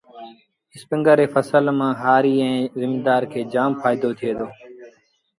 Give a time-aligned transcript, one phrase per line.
[0.75, 4.47] اسپيٚنگر ري ڦسل مآݩ هآريٚ ائيٚݩ زميݩدآر کي جآم ڦآئيٚدو ٿُئي دو۔